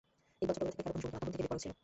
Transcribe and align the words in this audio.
ইকবাল 0.43 0.53
ছোটবেলা 0.55 0.73
থেকেই 0.73 0.85
কারও 0.85 0.91
কথা 0.91 1.03
শুনত 1.03 1.13
না, 1.13 1.17
তখন 1.21 1.29
থেকেই 1.33 1.43
বেপরোয়া 1.43 1.61
ছিল। 1.63 1.71